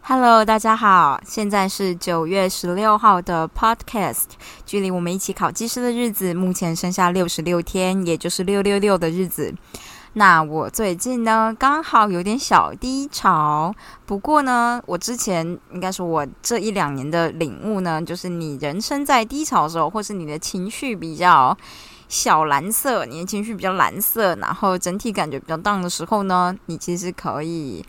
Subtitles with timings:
[0.00, 4.24] Hello，大家好，现在是九月十六号的 Podcast，
[4.64, 9.54] 距离我们一起考技师的日子目前剩下六十六天，也就是六六六的日子。
[10.16, 13.74] 那我最近呢，刚好有点小低潮。
[14.06, 21.56] 不过呢，我之前应该说，我这一两年的领悟呢，就是你人生在低潮的时候，或是你的情绪比较
[22.08, 27.84] 小蓝色，你的情绪比较蓝色，然后整体感觉比较 down 的时候呢，你其实可以。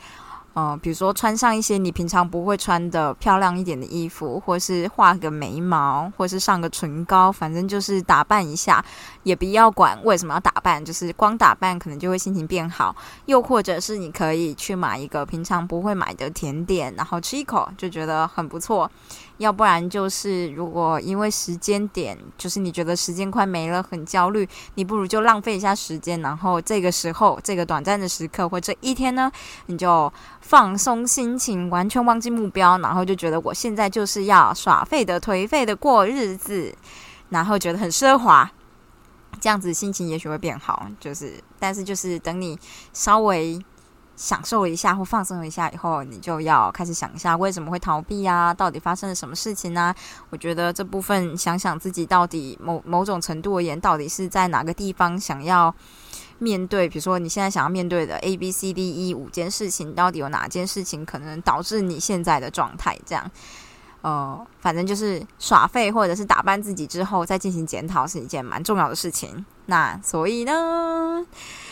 [0.57, 8.83] 嗯，比如说穿上一些你平常不会穿的漂亮一点的衣服，或是画个眉毛，或是上个唇膏，反正就是打扮一下，
[9.23, 12.95] 也不要管为什么要打扮，就是光打扮可能就会心情变好。
[13.25, 18.89] 又或者是你可以去买一个平常不会买的甜点，然后吃一口就觉得很不错。
[19.37, 29.29] 要不然就是，如果因为时间点，就是你觉得时间快没了，很焦虑，你不如就浪费一下时间，然后这个时候，这个短暂的时刻或这一天呢，
[29.65, 30.11] 你就
[30.47, 36.71] 放松心情，完全忘记目标，然后就觉得我现在就是要耍废的、颓废的过日子，
[37.29, 38.49] 然后觉得很奢华，
[39.39, 40.87] 这样子心情也许会变好。
[40.99, 42.57] 就是，但是就是等你
[42.93, 43.59] 稍微。
[44.17, 48.53] 享受一下或放松一下以后，你就要开始想一下为什么会逃避啊？
[48.53, 49.93] 到底发生了什么事情呢？
[50.29, 55.75] 我觉得这部分想想自己到底某某种程度而言，到底是在哪个地方想要
[56.39, 56.87] 面对？
[56.89, 62.97] 比如说你现在想要面对的 A、B、C、D、E 五件事情，到底有哪件事情可能导致你现在的状态？
[63.05, 63.31] 这样，
[64.01, 69.45] 呃，反正就是耍废或者是打扮自己之后再进行检讨，是一件蛮重要的事情。
[69.67, 71.25] 那所以呢？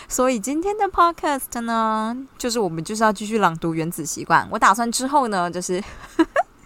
[0.10, 4.46] 所以今天的 podcast 呢，就是我们就是要继续朗读《原子习惯》。
[4.52, 5.82] 我打算之后呢，就是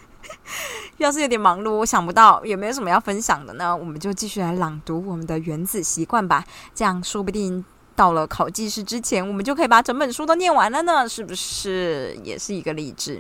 [0.98, 6.44] 要是有点忙碌，我想不到有没有什么要分享的呢，我们就继续来朗读我们的《原子习惯》吧。
[6.74, 7.64] 这样说不定
[7.98, 12.16] 到了考技师之前，我们就可以把整本书都念完了呢，是不是？
[12.24, 13.20] 也是一个励志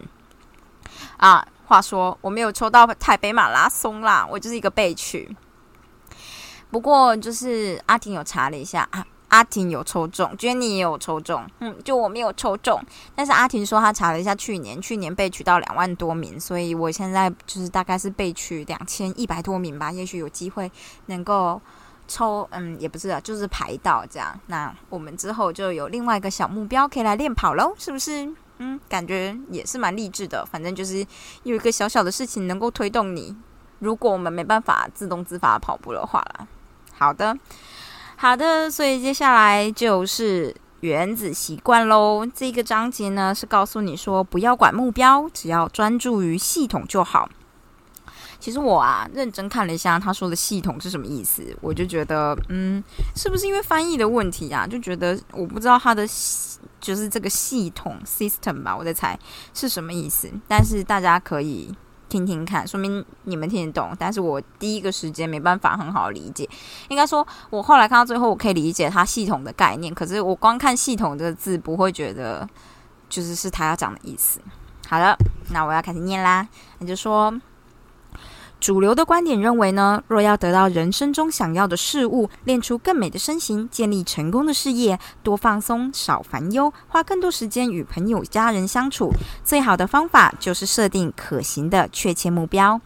[1.17, 1.45] 啊。
[1.65, 5.35] 话说我没有抽到台北马拉松啦，我就是一个备取。
[6.69, 9.05] 不过就是阿婷有查了一下啊。
[9.29, 12.81] 阿婷有抽中，Jenny 也有抽中，嗯，就我没有抽中。
[13.13, 20.71] 但是阿婷说她查了一下，去年去年被取到两万多名，所以我现在就是大概是被取两千一百多名吧，也许有机会
[21.07, 21.61] 能够
[22.07, 24.39] 抽，嗯，也不是啊，就是排到这样。
[24.47, 28.27] 那我们之后就有另外一个小目标可以来练跑喽，是不是？
[28.59, 30.45] 嗯，感觉也是蛮励志的。
[30.45, 31.05] 反正就是
[31.43, 33.35] 有一个小小的事情能够推动你。
[33.79, 36.47] 如果我们没办法自动自发跑步的话啦，
[36.97, 37.37] 好的。
[38.15, 42.25] 好的，所以接下来就是原子习惯喽。
[42.33, 47.29] 这个章节呢是告诉你说，不要管目标，只要专注于系统就好。
[48.39, 52.83] 其实我啊认真看了一下他说的系统是什么意思，我就觉得，嗯，
[53.15, 54.65] 是不是因为翻译的问题啊？
[54.67, 56.07] 就觉得我不知道他的
[56.79, 59.17] 就是这个系统 system 吧，我在猜
[59.53, 60.31] 是什么意思。
[60.47, 61.75] 但是大家可以。
[62.09, 66.49] 听听看，说明你们听得懂，但是我第一个时间没办法很好理解。
[66.87, 72.47] 应该说，我后来看到最后，我可以理解它系统的概念，可是我光看“系统”这个字，不会觉得
[73.09, 74.39] 就是是他要讲的意思。
[74.87, 75.17] 好了，
[75.49, 76.47] 那我要开始念啦，
[76.79, 77.29] 那就说。
[78.59, 89.11] 主流的观点认为呢，若要得到人生中想要的事物，练出更美的身形，建立成功的事业，多放松，少烦忧，花更多时间与朋友家人相处，
[89.43, 92.81] 最好的方法就是设定可行的确切目标。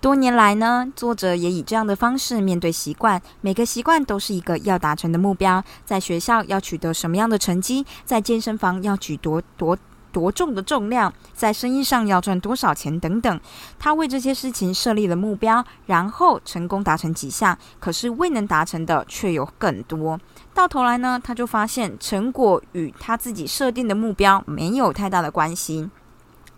[0.00, 5.62] 多年来呢，作者也以这样的方式面对习惯，每个习惯都是一个要达成的目标。
[5.84, 9.78] 在学校要取得什么样的成绩，在健身房要举多多。
[10.12, 13.40] 多重的重量，在生意上要赚多少钱等等，
[13.78, 20.20] 他为这些事情设立了目标，然后成功达成几项，可是未能达成的却有更多。
[20.54, 25.90] 到头来呢，他就发现成果与他自己设定的目标没有太大的关系。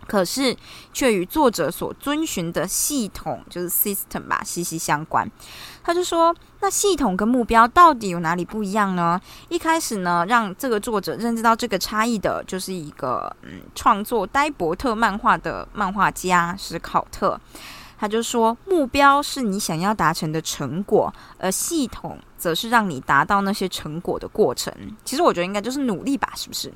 [0.07, 0.55] 可是，
[0.93, 5.29] 却与作者所遵循的系统，就是 system 吧，息息相关。
[5.83, 9.19] 他就说：“那系统跟目标到底有哪里不一样呢？”
[9.49, 17.39] 一开始呢，让这个作者认知到这个差异的，就是一个嗯，创作呆伯特漫画的漫画家史考特。
[17.97, 24.73] 他就说：“目标是你想要达成的成果，而系统则是让你达到那些成果的过程。”
[25.05, 26.73] 其实我觉得应该就是努力吧，是不是？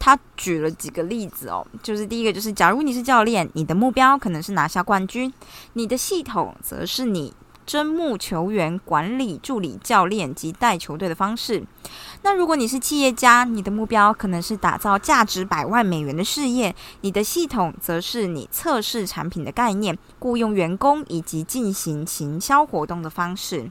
[0.00, 5.32] 他举了几个例子哦，就是第一个就是，假如你是教练，你的目标可能是拿下冠军，
[5.74, 7.34] 你的系统则是你
[7.66, 11.62] 招募球员、管理助理教练及带球队的方式。
[12.22, 23.70] 那如果你是企业家，你的目标可能是打造价值百万美元的事业，你的系统则是你测试产品的概念、雇佣员工以及进行行销活动的方式。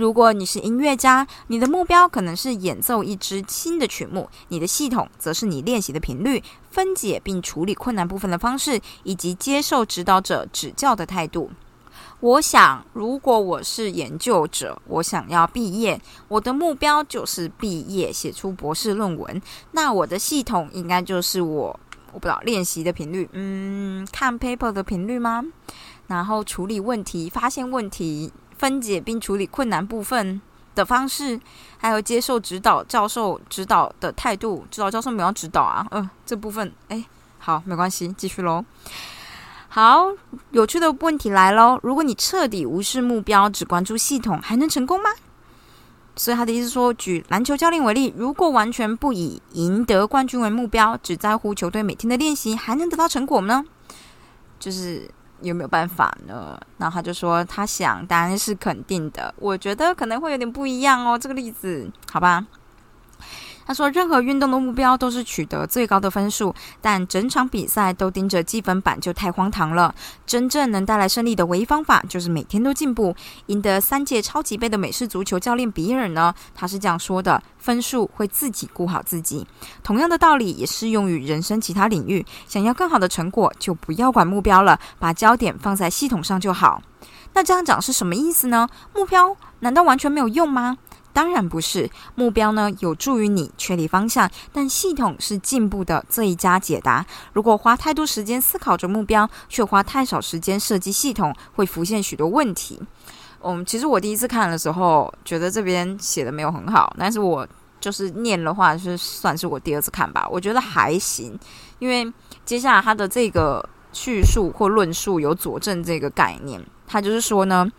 [0.00, 11.50] 如果你是音乐家，你的目标可能是演奏一支新的曲目，你的系统则是你练习的频率、分解并处理困难部分的方式，以及接受指导者指教的态度。
[12.20, 19.42] 我想，如果我是研究者，我想要毕业，我的目标就是毕业，写出博士论文。
[19.72, 21.78] 那我的系统应该就是我，
[22.14, 25.44] 我不知道练习的频率，嗯，看 paper 的频率吗？
[26.06, 28.32] 然后处理问题、发现问题。
[28.60, 30.38] 分解并处理困难部分
[30.74, 31.40] 的方式，
[31.78, 34.66] 还有接受指导教授指导的态度。
[34.70, 37.02] 指导教授没有指导啊，嗯，这部分哎，
[37.38, 38.62] 好，没关系，继续喽。
[39.68, 40.08] 好，
[40.50, 41.80] 有趣的问题来喽。
[41.82, 45.08] 如果你彻底无视目标，只关注系统，还能成功吗？
[46.14, 53.64] 所以他的意思说，举篮球教练为例，如果完全不以赢得冠军为目标，只在乎球队每天的练习，还能得到成果吗？
[54.58, 55.10] 就是。
[55.42, 56.60] 有没有办法呢？
[56.78, 59.34] 然后他就说，他想答案是肯定的。
[59.38, 62.46] 我觉得可能会有点不一样哦，这个例子，好吧。
[63.70, 69.94] 他说：“任何运动的目标都是取得最高的分数，但整场比赛都盯着积分板就太荒唐了。
[70.26, 73.14] 真正能带来胜利的唯一方法就是每天都进步。
[73.46, 76.34] 赢得三届超级杯的美式足球教练比尔呢？
[76.52, 79.46] 他是这样说的：分数会自己顾好自己。
[79.84, 82.26] 同样的道理也适用于人生其他领域。
[82.48, 86.82] 想要更好的成果，就不要管目标了，把焦点放在系统上就好。
[87.34, 88.68] 那这样讲是什么意思呢？
[88.92, 90.78] 目标难道完全没有用吗？”
[91.12, 97.04] 当然不是，目标呢有助于你确立方向，但系统是进步的最佳解答。
[97.32, 102.80] 如果花太多时间思考着目标，却花太少时间设计系统，会浮现许多问题。
[103.42, 107.46] 嗯，其实我第一次看的时候，觉得这边写的没有很好，但是我
[107.80, 111.38] 就是念的话，是算是我第二次看吧，我觉得还行，
[111.78, 112.12] 因为
[112.44, 116.62] 接下来他的这个叙述或论述有佐证这个概念。
[116.92, 117.70] 他就是说呢，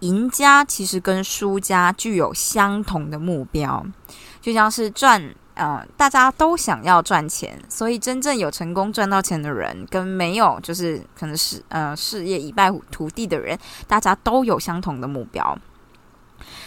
[0.00, 3.86] 赢家其实跟输家具有相同的目标，
[4.40, 5.22] 就像是赚，
[5.54, 15.56] 呃，大家都想要赚钱，所以真正有成功赚到钱的人，跟没有就是可能是呃事业一败涂地的人，大家都有相同的目标。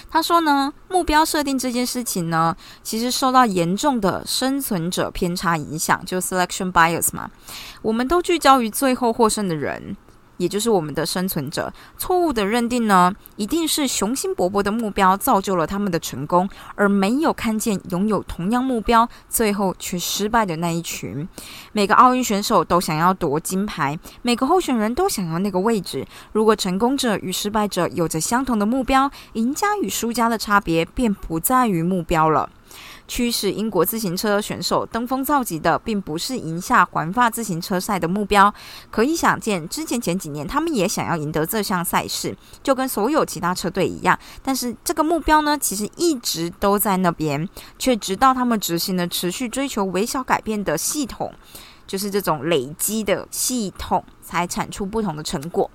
[0.09, 7.29] 他说呢，目标设定这件事情呢，其实受到严重的生存者偏差影响，就 selection bias 嘛，
[7.81, 9.97] 我们都聚焦于最后获胜的人。
[10.39, 21.27] 也就是我们的生存者错误的认定呢，一定是雄心勃勃的目标造就了他们的成功，而没有看见拥有同样目标最后却失败的那一群。
[21.73, 26.07] 每个奥运选手都想要夺金牌，每个候选人都想要那个位置。
[26.31, 32.49] 如果成功者与失败者有着相同的目标，赢家与输家的差别便不在于目标了。
[33.07, 38.53] 驱使英国自行车选手登峰造极的，并不是赢下环法自行车赛的目标。
[38.91, 44.17] 可以想见，之前前几年他们也想要赢得这项赛事，就跟所有其他车队一样。
[44.43, 51.33] 但是这个目标呢，其实一直都在那边，却直到他们执行了持续追求微小改变的系统，
[51.87, 55.69] 就是这种累积的系统，才产出不同的成果。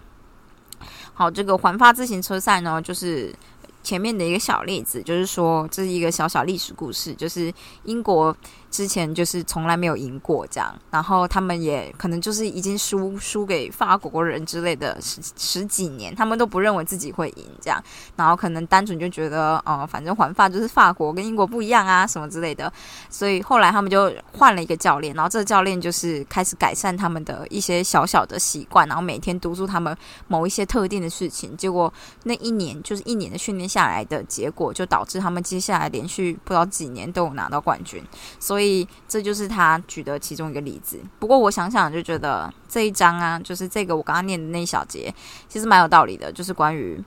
[1.13, 3.35] 好，这个环法自行车赛呢，就是。
[3.85, 7.53] 前面的一个小例子，就是说这是一个小小历史故事，就是
[7.85, 8.37] 英国。
[8.75, 17.81] 之前就是从来没有赢过这样，然后他们也可能就是已经输输给法国人之类的十十几年，他们都不认为自己会赢这样，
[18.17, 22.73] 然后可能单纯就觉得哦，反正环法就是法国跟英国不一样啊什么之类的，
[23.09, 31.93] 所以后来他们就换了一个教练，然后这个教练就是开始改善他们的一些小小的习惯，然后每天督促他们某一些特定的事情，结果
[32.25, 38.03] 那一年就是一年的训练下来的结果，就导致他们接下来连续不知道几年都有拿到冠军，
[38.41, 38.64] 所以。
[38.65, 40.99] 所以这就是他举的其中一个例子。
[41.19, 45.15] 不过我想想就觉得这一章啊，就是这个我刚刚念的那一小节，
[45.47, 46.33] 其实蛮有道理的。
[46.33, 46.99] 就是关于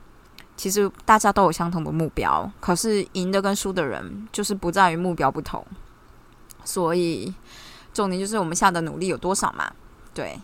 [0.56, 5.66] 其实大家都有相同的目标，可是赢的跟输的人就是不在于目标不同。
[6.64, 7.34] 所以
[7.92, 9.72] 重点就是我们下的努力有多少嘛？
[10.14, 10.40] 对，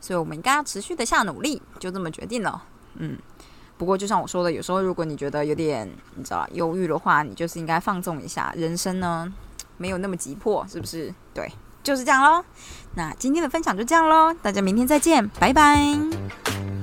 [0.00, 2.62] 所以我们应该要持续的下努力，就这么决定了。
[2.94, 3.18] 嗯，
[3.76, 9.32] 不过就像我说的，有时候如果你觉得有点你知道忧郁的话，你就是应该放纵一下人生呢。
[9.76, 11.12] 没有那么急迫，是不是？
[11.34, 11.50] 对，
[11.82, 12.44] 就是这样喽。
[12.94, 16.75] 那今天的分享就这样喽，大家明天再见，拜拜。